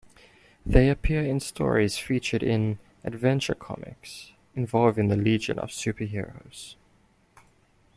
[0.65, 6.75] They appear in stories featured in "Adventure Comics" involving the Legion of Super-Heroes.